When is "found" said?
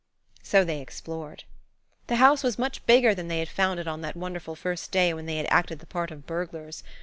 3.47-3.79